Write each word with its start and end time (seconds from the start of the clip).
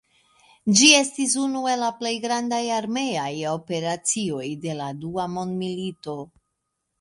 Ĝi 0.77 0.85
estis 0.99 1.35
unu 1.47 1.59
el 1.73 1.83
la 1.85 1.89
plej 1.99 2.13
grandaj 2.23 2.61
armeaj 2.77 3.27
operacoj 3.51 4.49
de 4.65 4.75
la 4.81 4.89
Dua 5.05 5.27
mondmilito. 5.37 6.19